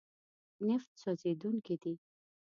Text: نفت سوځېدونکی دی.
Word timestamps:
نفت 0.67 0.89
سوځېدونکی 1.01 1.75
دی. 1.81 1.93